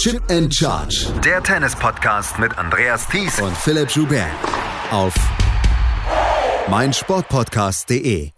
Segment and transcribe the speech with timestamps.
[0.00, 1.12] Chip and Charge.
[1.22, 4.30] Der Tennis-Podcast mit Andreas Thies und Philipp Joubert.
[4.90, 5.14] Auf
[6.70, 8.30] meinsportpodcast.de.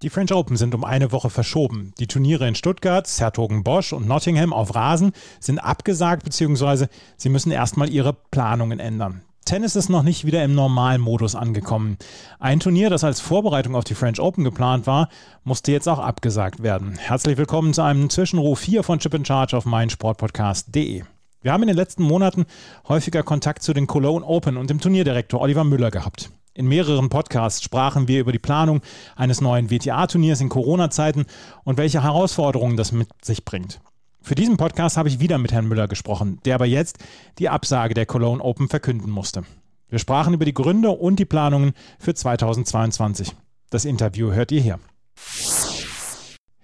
[0.00, 1.92] Die French Open sind um eine Woche verschoben.
[1.98, 6.86] Die Turniere in Stuttgart, Sertogenbosch und Nottingham auf Rasen sind abgesagt bzw.
[7.18, 9.25] sie müssen erstmal ihre Planungen ändern.
[9.46, 11.98] Tennis ist noch nicht wieder im Normalmodus angekommen.
[12.40, 15.08] Ein Turnier, das als Vorbereitung auf die French Open geplant war,
[15.44, 16.98] musste jetzt auch abgesagt werden.
[16.98, 21.04] Herzlich willkommen zu einem Zwischenruf hier von Chip in Charge auf meinsportpodcast.de.
[21.42, 22.44] Wir haben in den letzten Monaten
[22.88, 26.30] häufiger Kontakt zu den Cologne Open und dem Turnierdirektor Oliver Müller gehabt.
[26.52, 28.80] In mehreren Podcasts sprachen wir über die Planung
[29.14, 31.24] eines neuen WTA-Turniers in Corona-Zeiten
[31.62, 33.78] und welche Herausforderungen das mit sich bringt.
[34.26, 36.98] Für diesen Podcast habe ich wieder mit Herrn Müller gesprochen, der aber jetzt
[37.38, 39.44] die Absage der Cologne Open verkünden musste.
[39.88, 43.36] Wir sprachen über die Gründe und die Planungen für 2022.
[43.70, 44.80] Das Interview hört ihr hier.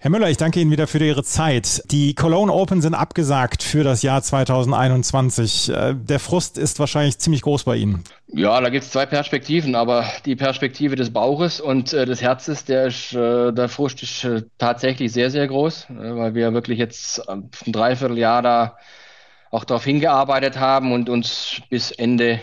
[0.03, 1.81] Herr Müller, ich danke Ihnen wieder für Ihre Zeit.
[1.93, 5.69] Die Cologne Open sind abgesagt für das Jahr 2021.
[5.69, 8.03] Äh, der Frust ist wahrscheinlich ziemlich groß bei Ihnen.
[8.27, 12.65] Ja, da gibt es zwei Perspektiven, aber die Perspektive des Bauches und äh, des Herzens,
[12.65, 16.81] der, ist, äh, der Frust ist äh, tatsächlich sehr, sehr groß, äh, weil wir wirklich
[16.81, 18.77] jetzt ein Dreivierteljahr da
[19.53, 22.41] auch darauf hingearbeitet haben und uns bis Ende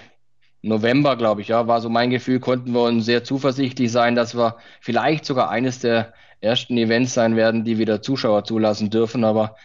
[0.61, 4.35] November, glaube ich, ja, war so mein Gefühl, konnten wir uns sehr zuversichtlich sein, dass
[4.35, 9.23] wir vielleicht sogar eines der ersten Events sein werden, die wieder Zuschauer zulassen dürfen.
[9.23, 9.55] Aber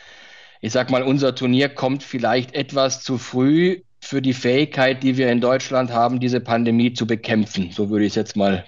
[0.60, 5.30] ich sag mal, unser Turnier kommt vielleicht etwas zu früh für die Fähigkeit, die wir
[5.30, 7.70] in Deutschland haben, diese Pandemie zu bekämpfen.
[7.72, 8.64] So würde ich es jetzt mal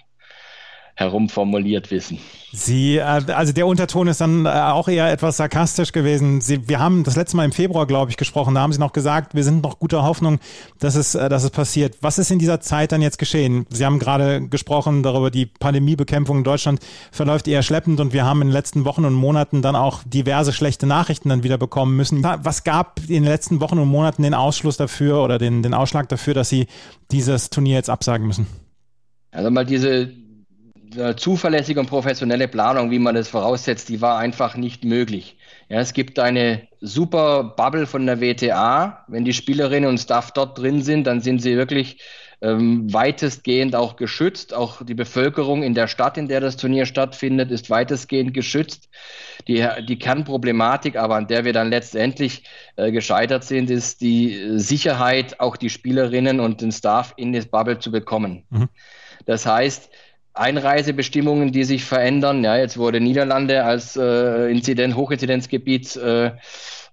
[0.96, 2.18] herumformuliert wissen.
[2.52, 6.40] Sie, äh, also der Unterton ist dann äh, auch eher etwas sarkastisch gewesen.
[6.40, 8.54] Sie, wir haben das letzte Mal im Februar, glaube ich, gesprochen.
[8.54, 10.40] Da haben Sie noch gesagt, wir sind noch guter Hoffnung,
[10.78, 11.98] dass es, äh, dass es passiert.
[12.00, 13.66] Was ist in dieser Zeit dann jetzt geschehen?
[13.68, 16.80] Sie haben gerade gesprochen darüber, die Pandemiebekämpfung in Deutschland
[17.12, 20.54] verläuft eher schleppend und wir haben in den letzten Wochen und Monaten dann auch diverse
[20.54, 22.24] schlechte Nachrichten dann wieder bekommen müssen.
[22.24, 26.08] Was gab in den letzten Wochen und Monaten den Ausschluss dafür oder den, den Ausschlag
[26.08, 26.68] dafür, dass Sie
[27.10, 28.46] dieses Turnier jetzt absagen müssen?
[29.30, 30.10] Also mal diese
[31.16, 35.36] zuverlässige und professionelle Planung, wie man es voraussetzt, die war einfach nicht möglich.
[35.68, 39.04] Ja, es gibt eine super Bubble von der WTA.
[39.08, 41.98] Wenn die Spielerinnen und Staff dort drin sind, dann sind sie wirklich
[42.40, 44.54] ähm, weitestgehend auch geschützt.
[44.54, 48.88] Auch die Bevölkerung in der Stadt, in der das Turnier stattfindet, ist weitestgehend geschützt.
[49.48, 52.44] Die, die Kernproblematik, aber an der wir dann letztendlich
[52.76, 57.78] äh, gescheitert sind, ist die Sicherheit, auch die Spielerinnen und den Staff in das Bubble
[57.78, 58.44] zu bekommen.
[58.50, 58.68] Mhm.
[59.24, 59.90] Das heißt,
[60.36, 62.44] Einreisebestimmungen, die sich verändern.
[62.44, 66.32] Ja, jetzt wurde Niederlande als äh, Inzident, Hochinzidenzgebiet äh,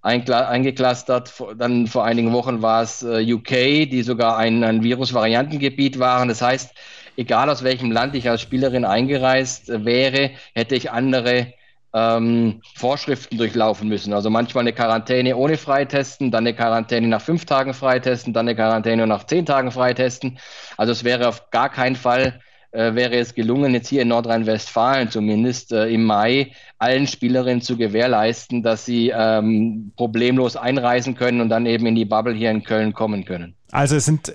[0.01, 1.33] eingeklustert.
[1.57, 6.27] Dann vor einigen Wochen war es äh, UK, die sogar ein, ein Virusvariantengebiet waren.
[6.27, 6.73] Das heißt,
[7.17, 11.53] egal aus welchem Land ich als Spielerin eingereist wäre, hätte ich andere
[11.93, 14.13] ähm, Vorschriften durchlaufen müssen.
[14.13, 18.55] Also manchmal eine Quarantäne ohne Freitesten, dann eine Quarantäne nach fünf Tagen Freitesten, dann eine
[18.55, 20.39] Quarantäne nach zehn Tagen Freitesten.
[20.75, 22.39] Also es wäre auf gar keinen Fall
[22.73, 26.51] wäre es gelungen, jetzt hier in Nordrhein-Westfalen zumindest äh, im Mai
[26.83, 32.03] allen Spielerinnen zu gewährleisten, dass sie ähm, problemlos einreisen können und dann eben in die
[32.03, 33.55] Bubble hier in Köln kommen können.
[33.71, 34.33] Also es sind äh,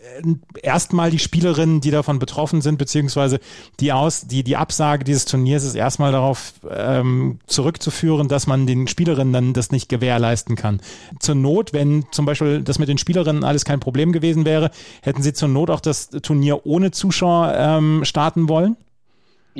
[0.62, 3.38] erstmal die Spielerinnen, die davon betroffen sind, beziehungsweise
[3.80, 8.88] die aus, die, die Absage dieses Turniers ist erstmal darauf ähm, zurückzuführen, dass man den
[8.88, 10.80] Spielerinnen dann das nicht gewährleisten kann.
[11.20, 14.70] Zur Not, wenn zum Beispiel das mit den Spielerinnen alles kein Problem gewesen wäre,
[15.02, 18.76] hätten sie zur Not auch das Turnier ohne Zuschauer ähm, starten wollen?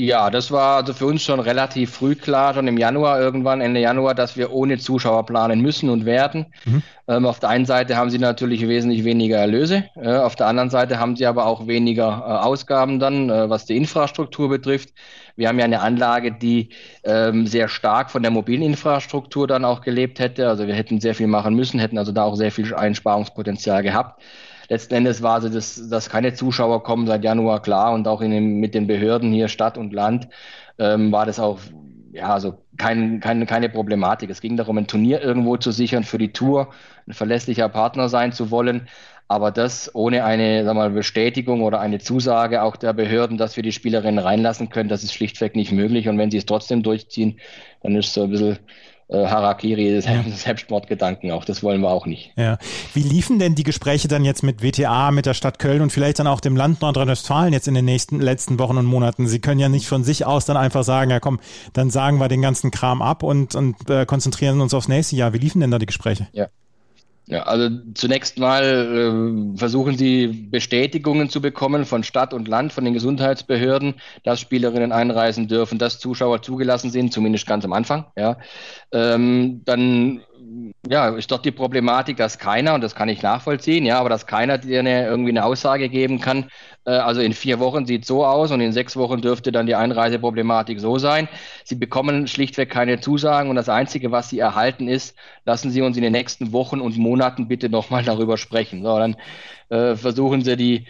[0.00, 3.80] Ja, das war also für uns schon relativ früh klar, schon im Januar, irgendwann Ende
[3.80, 6.46] Januar, dass wir ohne Zuschauer planen müssen und werden.
[6.66, 6.82] Mhm.
[7.08, 10.70] Ähm, auf der einen Seite haben sie natürlich wesentlich weniger Erlöse, äh, auf der anderen
[10.70, 14.90] Seite haben sie aber auch weniger äh, Ausgaben dann, äh, was die Infrastruktur betrifft.
[15.34, 16.68] Wir haben ja eine Anlage, die
[17.02, 20.48] ähm, sehr stark von der mobilen Infrastruktur dann auch gelebt hätte.
[20.48, 24.22] Also wir hätten sehr viel machen müssen, hätten also da auch sehr viel Einsparungspotenzial gehabt
[24.68, 28.30] letzten Endes war also, dass, dass keine Zuschauer kommen seit Januar klar und auch in
[28.30, 30.28] dem, mit den Behörden hier Stadt und Land
[30.78, 31.58] ähm, war das auch
[32.12, 34.30] ja, also kein, kein, keine Problematik.
[34.30, 36.70] Es ging darum, ein Turnier irgendwo zu sichern für die Tour,
[37.06, 38.88] ein verlässlicher Partner sein zu wollen.
[39.30, 43.62] Aber das ohne eine sag mal, Bestätigung oder eine Zusage auch der Behörden, dass wir
[43.62, 46.08] die Spielerinnen reinlassen können, das ist schlichtweg nicht möglich.
[46.08, 47.38] Und wenn sie es trotzdem durchziehen,
[47.82, 48.58] dann ist es so ein bisschen
[49.08, 50.22] äh, Harakiri, das ja.
[50.36, 51.44] Selbstmordgedanken auch.
[51.44, 52.32] Das wollen wir auch nicht.
[52.36, 52.58] Ja.
[52.94, 56.18] Wie liefen denn die Gespräche dann jetzt mit WTA, mit der Stadt Köln und vielleicht
[56.18, 59.26] dann auch dem Land Nordrhein-Westfalen jetzt in den nächsten letzten Wochen und Monaten?
[59.26, 61.40] Sie können ja nicht von sich aus dann einfach sagen, ja komm,
[61.72, 65.32] dann sagen wir den ganzen Kram ab und, und äh, konzentrieren uns aufs nächste Jahr.
[65.32, 66.28] Wie liefen denn da die Gespräche?
[66.32, 66.48] Ja.
[67.30, 72.86] Ja, also zunächst mal äh, versuchen sie Bestätigungen zu bekommen von Stadt und Land, von
[72.86, 78.06] den Gesundheitsbehörden, dass Spielerinnen einreisen dürfen, dass Zuschauer zugelassen sind, zumindest ganz am Anfang.
[78.16, 78.38] Ja.
[78.92, 80.22] Ähm, dann
[80.88, 84.26] ja, ist dort die Problematik, dass keiner, und das kann ich nachvollziehen, ja, aber dass
[84.26, 86.46] keiner dir eine, irgendwie eine Aussage geben kann,
[86.84, 89.66] äh, also in vier Wochen sieht es so aus und in sechs Wochen dürfte dann
[89.66, 91.28] die Einreiseproblematik so sein.
[91.64, 95.96] Sie bekommen schlichtweg keine Zusagen und das Einzige, was sie erhalten ist, lassen Sie uns
[95.96, 98.82] in den nächsten Wochen und Monaten bitte nochmal darüber sprechen.
[98.82, 99.16] So, dann
[99.68, 100.86] äh, versuchen Sie die,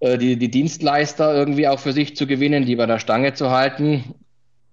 [0.00, 3.50] äh, die, die Dienstleister irgendwie auch für sich zu gewinnen, die bei der Stange zu
[3.50, 4.14] halten.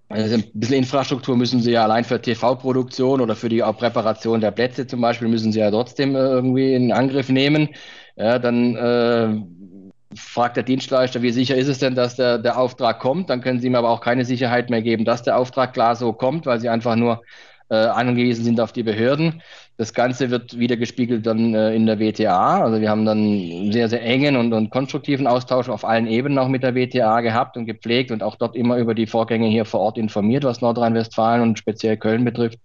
[0.10, 4.52] Also ein bisschen Infrastruktur müssen sie ja allein für TV-Produktion oder für die Präparation der
[4.52, 7.70] Plätze zum Beispiel müssen sie ja trotzdem äh, irgendwie in Angriff nehmen.
[8.16, 13.00] Ja, dann äh, fragt der Dienstleister, wie sicher ist es denn, dass der, der Auftrag
[13.00, 13.30] kommt?
[13.30, 16.14] Dann können sie ihm aber auch keine Sicherheit mehr geben, dass der Auftrag klar so
[16.14, 17.22] kommt, weil sie einfach nur
[17.70, 19.42] äh, angewiesen sind auf die Behörden.
[19.78, 22.64] Das Ganze wird wieder gespiegelt dann äh, in der WTA.
[22.64, 26.48] Also wir haben dann sehr, sehr engen und, und konstruktiven Austausch auf allen Ebenen auch
[26.48, 29.82] mit der WTA gehabt und gepflegt und auch dort immer über die Vorgänge hier vor
[29.82, 32.60] Ort informiert, was Nordrhein-Westfalen und speziell Köln betrifft.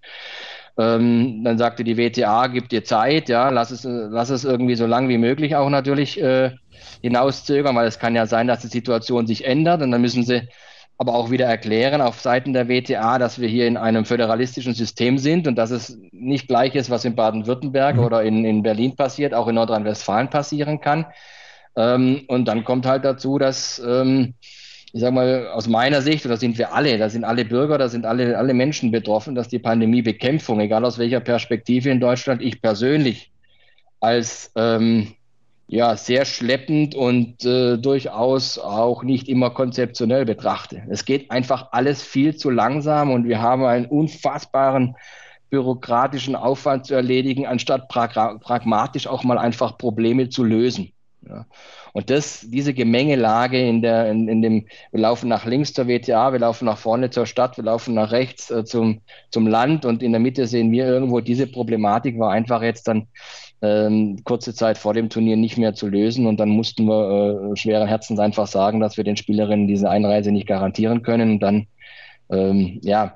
[0.78, 4.86] Ähm, dann sagte die WTA, gib dir Zeit, ja, lass es, lass es irgendwie so
[4.86, 6.52] lang wie möglich auch natürlich äh,
[7.02, 10.48] hinauszögern, weil es kann ja sein, dass die Situation sich ändert und dann müssen sie
[10.98, 15.18] aber auch wieder erklären auf Seiten der WTA, dass wir hier in einem föderalistischen System
[15.18, 18.04] sind und dass es nicht gleich ist, was in Baden-Württemberg mhm.
[18.04, 21.06] oder in, in Berlin passiert, auch in Nordrhein-Westfalen passieren kann.
[21.76, 24.34] Ähm, und dann kommt halt dazu, dass, ähm,
[24.92, 27.78] ich sage mal, aus meiner Sicht, und da sind wir alle, da sind alle Bürger,
[27.78, 32.42] da sind alle, alle Menschen betroffen, dass die Pandemiebekämpfung, egal aus welcher Perspektive in Deutschland,
[32.42, 33.32] ich persönlich
[34.00, 35.14] als ähm,
[35.66, 40.82] ja, sehr schleppend und äh, durchaus auch nicht immer konzeptionell betrachte.
[40.90, 44.96] Es geht einfach alles viel zu langsam und wir haben einen unfassbaren
[45.50, 50.92] bürokratischen Aufwand zu erledigen, anstatt pragmatisch auch mal einfach Probleme zu lösen.
[51.28, 51.46] Ja.
[51.92, 56.32] Und das, diese Gemengelage in der, in, in, dem, wir laufen nach links zur WTA,
[56.32, 60.02] wir laufen nach vorne zur Stadt, wir laufen nach rechts äh, zum, zum Land und
[60.02, 63.06] in der Mitte sehen wir irgendwo, diese Problematik war einfach jetzt dann
[63.62, 66.26] ähm, kurze Zeit vor dem Turnier nicht mehr zu lösen.
[66.26, 70.32] Und dann mussten wir äh, schweren Herzens einfach sagen, dass wir den Spielerinnen diese Einreise
[70.32, 71.32] nicht garantieren können.
[71.32, 71.66] Und dann,
[72.30, 73.14] ähm, ja,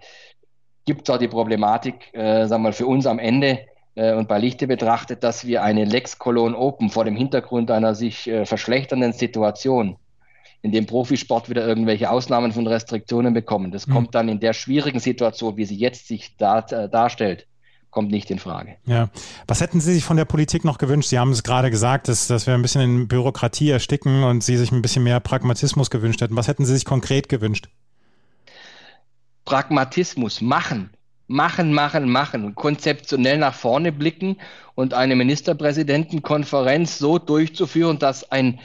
[0.84, 3.58] gibt es auch die Problematik, äh, sagen wir mal, für uns am Ende
[3.96, 8.28] und bei Lichte betrachtet, dass wir eine Lex Cologne Open vor dem Hintergrund einer sich
[8.28, 9.96] äh, verschlechternden Situation
[10.62, 13.70] in dem Profisport wieder irgendwelche Ausnahmen von Restriktionen bekommen.
[13.70, 13.92] Das mhm.
[13.92, 17.46] kommt dann in der schwierigen Situation, wie sie jetzt sich da, äh, darstellt,
[17.90, 18.76] kommt nicht in Frage.
[18.84, 19.08] Ja.
[19.46, 21.08] Was hätten Sie sich von der Politik noch gewünscht?
[21.08, 24.58] Sie haben es gerade gesagt, dass, dass wir ein bisschen in Bürokratie ersticken und Sie
[24.58, 26.36] sich ein bisschen mehr Pragmatismus gewünscht hätten.
[26.36, 27.68] Was hätten Sie sich konkret gewünscht?
[29.46, 30.90] Pragmatismus, machen,
[31.28, 34.36] machen, machen, machen, konzeptionell nach vorne blicken
[34.74, 38.60] und eine Ministerpräsidentenkonferenz so durchzuführen, dass ein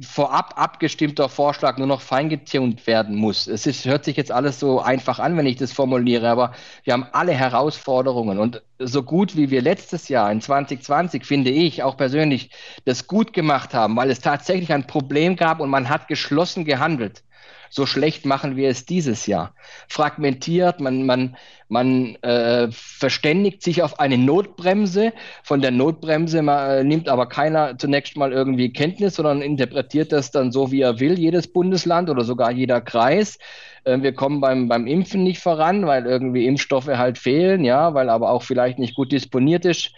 [0.00, 3.46] vorab abgestimmter Vorschlag nur noch feingetunt werden muss.
[3.46, 6.52] Es ist, hört sich jetzt alles so einfach an, wenn ich das formuliere, aber
[6.82, 8.38] wir haben alle Herausforderungen.
[8.38, 12.50] Und so gut wie wir letztes Jahr in 2020, finde ich auch persönlich,
[12.84, 17.22] das gut gemacht haben, weil es tatsächlich ein Problem gab und man hat geschlossen gehandelt
[17.74, 19.52] so schlecht machen wir es dieses Jahr.
[19.88, 21.36] Fragmentiert, man, man,
[21.68, 25.12] man äh, verständigt sich auf eine Notbremse.
[25.42, 30.52] Von der Notbremse äh, nimmt aber keiner zunächst mal irgendwie Kenntnis, sondern interpretiert das dann
[30.52, 33.40] so, wie er will, jedes Bundesland oder sogar jeder Kreis.
[33.82, 38.08] Äh, wir kommen beim, beim Impfen nicht voran, weil irgendwie Impfstoffe halt fehlen, ja, weil
[38.08, 39.90] aber auch vielleicht nicht gut disponiert ist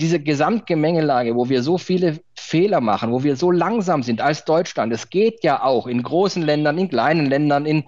[0.00, 4.92] diese Gesamtgemengelage, wo wir so viele Fehler machen, wo wir so langsam sind als Deutschland,
[4.92, 7.84] es geht ja auch in großen Ländern, in kleinen Ländern, in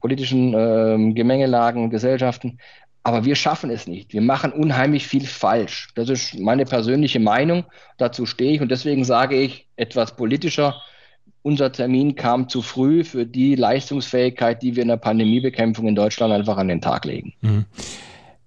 [0.00, 2.58] politischen äh, Gemengelagen, Gesellschaften,
[3.02, 4.12] aber wir schaffen es nicht.
[4.12, 5.88] Wir machen unheimlich viel falsch.
[5.94, 7.64] Das ist meine persönliche Meinung.
[7.96, 10.82] Dazu stehe ich und deswegen sage ich etwas politischer.
[11.42, 16.34] Unser Termin kam zu früh für die Leistungsfähigkeit, die wir in der Pandemiebekämpfung in Deutschland
[16.34, 17.32] einfach an den Tag legen.
[17.40, 17.64] Mhm.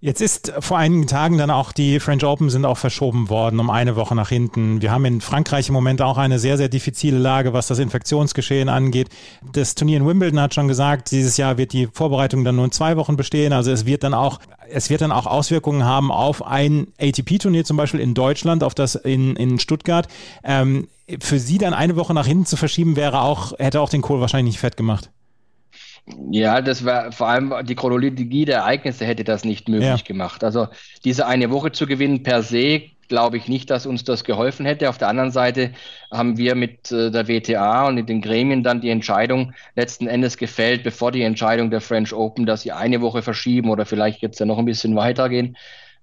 [0.06, 3.70] Jetzt ist vor einigen Tagen dann auch die French Open sind auch verschoben worden um
[3.70, 4.82] eine Woche nach hinten.
[4.82, 8.68] Wir haben in Frankreich im Moment auch eine sehr, sehr diffizile Lage, was das Infektionsgeschehen
[8.68, 9.08] angeht.
[9.54, 12.74] Das Turnier in Wimbledon hat schon gesagt, dieses Jahr wird die Vorbereitung dann nur in
[12.74, 13.54] zwei Wochen bestehen.
[13.54, 17.78] Also es wird dann auch, es wird dann auch Auswirkungen haben auf ein ATP-Turnier zum
[17.78, 20.10] Beispiel in Deutschland, auf das in, in Stuttgart.
[20.44, 20.90] Ähm,
[21.22, 24.20] für Sie dann eine Woche nach hinten zu verschieben, wäre auch, hätte auch den Kohl
[24.20, 25.13] wahrscheinlich nicht fett gemacht.
[26.32, 30.06] Ja, das war vor allem die Chronologie der Ereignisse hätte das nicht möglich ja.
[30.06, 30.44] gemacht.
[30.44, 30.68] Also
[31.06, 34.90] diese eine Woche zu gewinnen per se, glaube ich nicht, dass uns das geholfen hätte.
[34.90, 35.72] Auf der anderen Seite
[36.12, 40.38] haben wir mit äh, der WTA und mit den Gremien dann die Entscheidung letzten Endes
[40.38, 44.40] gefällt, bevor die Entscheidung der French Open, dass sie eine Woche verschieben oder vielleicht jetzt
[44.40, 45.56] ja noch ein bisschen weitergehen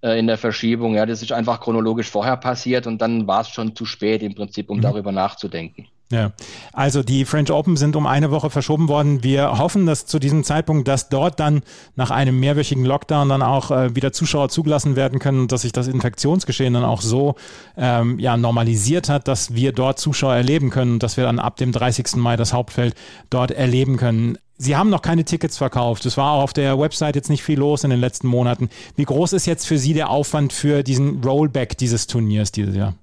[0.03, 0.95] äh, in der Verschiebung.
[0.95, 4.35] Ja, das ist einfach chronologisch vorher passiert und dann war es schon zu spät im
[4.35, 4.83] Prinzip, um mhm.
[4.83, 5.89] darüber nachzudenken.
[6.13, 6.33] Ja,
[6.73, 9.23] also die French Open sind um eine Woche verschoben worden.
[9.23, 11.63] Wir hoffen, dass zu diesem Zeitpunkt, dass dort dann
[11.95, 15.71] nach einem mehrwöchigen Lockdown dann auch äh, wieder Zuschauer zugelassen werden können und dass sich
[15.71, 17.37] das Infektionsgeschehen dann auch so
[17.77, 21.57] ähm, ja, normalisiert hat, dass wir dort Zuschauer erleben können und dass wir dann ab
[21.59, 22.17] dem 30.
[22.17, 22.97] Mai das Hauptfeld
[23.31, 24.37] dort erleben können.
[24.59, 26.05] Sie haben noch keine Tickets verkauft.
[26.07, 28.69] Es war auch auf der Website jetzt nicht viel los in den letzten Monaten.
[28.97, 32.95] Wie groß ist jetzt für Sie der Aufwand für diesen Rollback dieses Turniers dieses Jahr?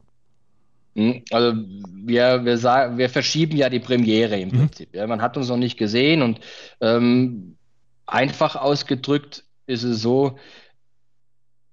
[0.97, 1.53] Hm, also
[1.93, 4.57] wir, wir, sagen, wir verschieben ja die Premiere im mhm.
[4.57, 4.95] Prinzip.
[4.95, 6.39] Ja, man hat uns noch nicht gesehen und
[6.81, 7.55] ähm,
[8.07, 10.37] einfach ausgedrückt ist es so,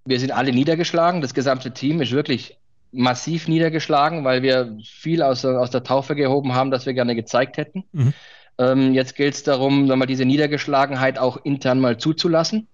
[0.05, 1.23] wir sind alle niedergeschlagen.
[1.23, 2.59] Das gesamte Team ist wirklich
[2.93, 7.57] massiv niedergeschlagen, weil wir viel aus, aus der Taufe gehoben haben, das wir gerne gezeigt
[7.57, 7.85] hätten.
[7.93, 8.13] Mhm.
[8.59, 12.69] Ähm, jetzt gilt es darum, mal diese Niedergeschlagenheit auch intern mal zuzulassen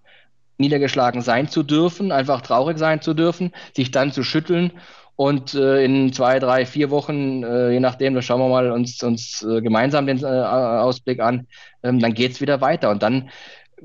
[0.58, 4.72] niedergeschlagen sein zu dürfen, einfach traurig sein zu dürfen, sich dann zu schütteln
[5.20, 9.02] und äh, in zwei, drei, vier Wochen, äh, je nachdem, da schauen wir mal uns,
[9.02, 11.46] uns äh, gemeinsam den äh, Ausblick an,
[11.82, 12.88] ähm, dann geht es wieder weiter.
[12.88, 13.28] Und dann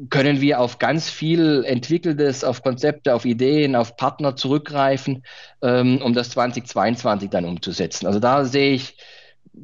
[0.10, 5.26] können wir auf ganz viel Entwickeltes, auf Konzepte, auf Ideen, auf Partner zurückgreifen,
[5.62, 8.08] ähm, um das 2022 dann umzusetzen.
[8.08, 8.96] Also da sehe ich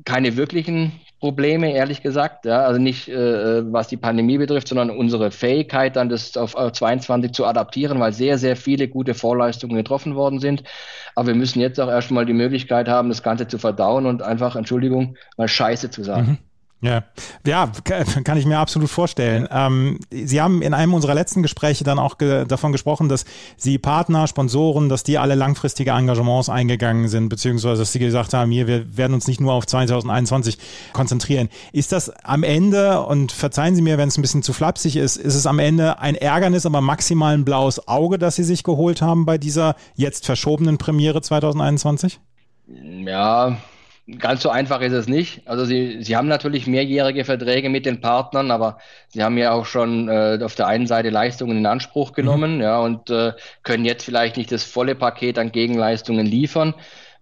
[0.04, 2.46] keine wirklichen Probleme, ehrlich gesagt.
[2.46, 7.32] Ja, also nicht, äh, was die Pandemie betrifft, sondern unsere Fähigkeit, dann das auf 22
[7.32, 10.64] zu adaptieren, weil sehr, sehr viele gute Vorleistungen getroffen worden sind.
[11.16, 14.56] Aber wir müssen jetzt auch erstmal die Möglichkeit haben, das Ganze zu verdauen und einfach,
[14.56, 16.28] Entschuldigung, mal Scheiße zu sagen.
[16.28, 16.51] Mhm.
[16.84, 17.04] Ja,
[17.46, 17.72] ja,
[18.24, 19.48] kann ich mir absolut vorstellen.
[19.52, 23.78] Ähm, Sie haben in einem unserer letzten Gespräche dann auch ge davon gesprochen, dass Sie
[23.78, 28.66] Partner, Sponsoren, dass die alle langfristige Engagements eingegangen sind, beziehungsweise dass Sie gesagt haben, hier,
[28.66, 30.58] wir werden uns nicht nur auf 2021
[30.92, 31.50] konzentrieren.
[31.72, 35.18] Ist das am Ende, und verzeihen Sie mir, wenn es ein bisschen zu flapsig ist,
[35.18, 39.04] ist es am Ende ein Ärgernis, aber maximal ein blaues Auge, das Sie sich geholt
[39.04, 42.20] haben bei dieser jetzt verschobenen Premiere 2021?
[43.06, 43.58] Ja,
[44.18, 45.48] Ganz so einfach ist es nicht.
[45.48, 48.80] Also sie, sie haben natürlich mehrjährige Verträge mit den Partnern, aber
[49.10, 52.62] sie haben ja auch schon äh, auf der einen Seite Leistungen in Anspruch genommen, mhm.
[52.62, 56.74] ja, und äh, können jetzt vielleicht nicht das volle Paket an Gegenleistungen liefern.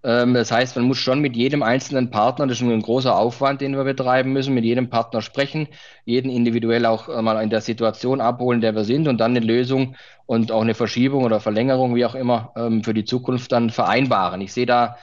[0.03, 3.59] Ähm, das heißt, man muss schon mit jedem einzelnen Partner, das ist ein großer Aufwand,
[3.61, 5.67] den wir betreiben müssen, mit jedem Partner sprechen,
[6.05, 9.45] jeden individuell auch äh, mal in der Situation abholen, der wir sind und dann eine
[9.45, 9.95] Lösung
[10.25, 14.39] und auch eine Verschiebung oder Verlängerung, wie auch immer, ähm, für die Zukunft dann vereinbaren.
[14.41, 14.95] Ich sehe da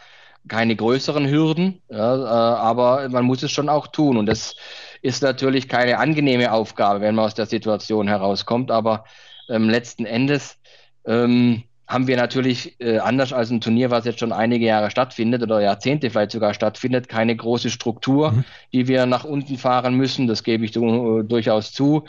[0.49, 4.17] keine größeren Hürden, ja, äh, aber man muss es schon auch tun.
[4.17, 4.57] Und das
[5.03, 8.71] ist natürlich keine angenehme Aufgabe, wenn man aus der Situation herauskommt.
[8.71, 9.05] Aber
[9.49, 10.59] ähm, letzten Endes
[11.05, 15.43] ähm, haben wir natürlich äh, anders als ein Turnier, was jetzt schon einige Jahre stattfindet
[15.43, 18.45] oder Jahrzehnte vielleicht sogar stattfindet, keine große Struktur, mhm.
[18.73, 20.27] die wir nach unten fahren müssen.
[20.27, 22.05] Das gebe ich du, durchaus zu.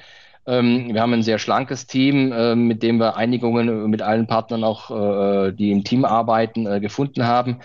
[0.47, 4.63] Ähm, wir haben ein sehr schlankes Team, äh, mit dem wir Einigungen mit allen Partnern
[4.63, 7.59] auch, äh, die im Team arbeiten, äh, gefunden haben.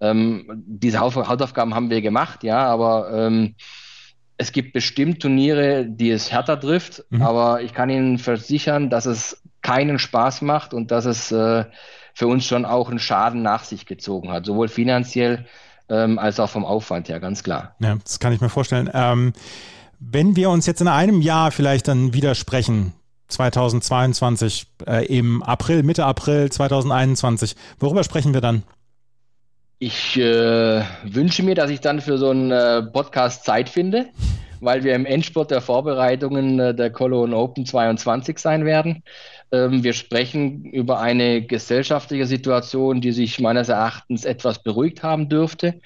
[0.00, 3.54] Ähm, diese Hausaufgaben haben wir gemacht, ja, aber ähm,
[4.36, 7.22] es gibt bestimmt Turniere, die es härter trifft, mhm.
[7.22, 11.64] aber ich kann Ihnen versichern, dass es keinen Spaß macht und dass es äh,
[12.14, 15.46] für uns schon auch einen Schaden nach sich gezogen hat, sowohl finanziell
[15.88, 17.74] ähm, als auch vom Aufwand her, ganz klar.
[17.78, 18.90] Ja, das kann ich mir vorstellen.
[18.92, 19.32] Ähm,
[19.98, 22.92] wenn wir uns jetzt in einem Jahr vielleicht dann widersprechen,
[23.28, 28.62] 2022, äh, im April, Mitte April 2021, worüber sprechen wir dann?
[29.78, 34.06] Ich äh, wünsche mir, dass ich dann für so einen äh, Podcast Zeit finde,
[34.60, 39.02] weil wir im Endspurt der Vorbereitungen äh, der Cologne Open 22 sein werden.
[39.52, 45.78] Ähm, wir sprechen über eine gesellschaftliche Situation, die sich meines Erachtens etwas beruhigt haben dürfte,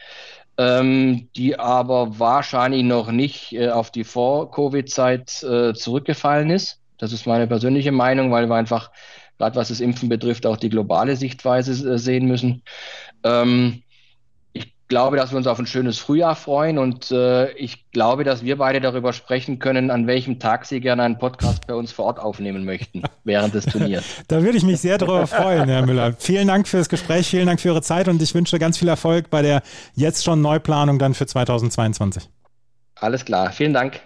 [0.57, 6.79] ähm, die aber wahrscheinlich noch nicht äh, auf die Vor-Covid-Zeit äh, zurückgefallen ist.
[6.99, 8.93] Das ist meine persönliche Meinung, weil wir einfach,
[9.37, 12.63] gerade was das Impfen betrifft, auch die globale Sichtweise äh, sehen müssen.
[13.25, 13.83] Ähm,
[14.53, 18.43] ich glaube, dass wir uns auf ein schönes Frühjahr freuen und äh, ich glaube, dass
[18.43, 22.07] wir beide darüber sprechen können, an welchem Tag Sie gerne einen Podcast bei uns vor
[22.07, 24.05] Ort aufnehmen möchten während des Turniers.
[24.29, 26.15] da würde ich mich sehr darüber freuen, Herr Müller.
[26.19, 28.89] Vielen Dank für das Gespräch, vielen Dank für Ihre Zeit und ich wünsche ganz viel
[28.89, 29.63] Erfolg bei der
[29.95, 32.29] jetzt schon Neuplanung dann für 2022.
[32.97, 34.01] Alles klar, vielen Dank.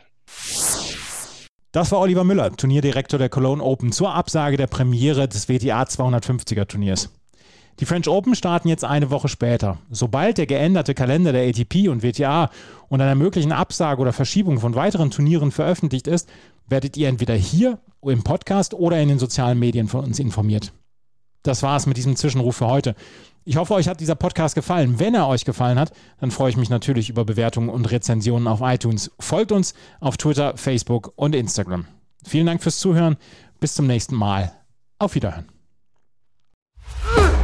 [1.75, 6.69] Das war Oliver Müller, Turnierdirektor der Cologne Open zur Absage der Premiere des WTA 250er
[6.69, 7.11] Turniers.
[7.81, 9.79] Die French Open starten jetzt eine Woche später.
[9.91, 12.51] Sobald der geänderte Kalender der ATP und WTA
[12.89, 16.29] und einer möglichen Absage oder Verschiebung von weiteren Turnieren veröffentlicht ist,
[16.69, 20.73] werdet ihr entweder hier im Podcast oder in den sozialen Medien von uns informiert.
[21.43, 22.95] Das war es mit diesem Zwischenruf für heute.
[23.45, 24.99] Ich hoffe, euch hat dieser Podcast gefallen.
[24.99, 28.61] Wenn er euch gefallen hat, dann freue ich mich natürlich über Bewertungen und Rezensionen auf
[28.63, 29.11] iTunes.
[29.21, 31.85] Folgt uns auf Twitter, Facebook und Instagram.
[32.25, 33.17] Vielen Dank fürs Zuhören.
[33.61, 34.53] Bis zum nächsten Mal.
[34.99, 35.54] Auf Wiederhören.